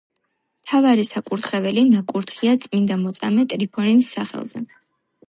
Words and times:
მთავარი 0.61 1.03
საკურთხეველი 1.09 1.83
ნაკურთხია 1.89 2.55
წმინდა 2.63 2.97
მოწამე 3.03 3.47
ტრიფონის 3.53 4.11
სახელზე. 4.19 4.65